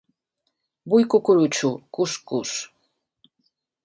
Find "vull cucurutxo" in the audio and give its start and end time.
0.93-1.69